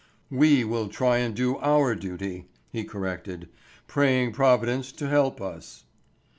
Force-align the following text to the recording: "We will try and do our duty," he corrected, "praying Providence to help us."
"We 0.31 0.63
will 0.63 0.87
try 0.87 1.19
and 1.19 1.35
do 1.35 1.59
our 1.59 1.93
duty," 1.93 2.47
he 2.71 2.83
corrected, 2.83 3.49
"praying 3.85 4.31
Providence 4.31 4.91
to 4.93 5.07
help 5.07 5.39
us." 5.39 5.85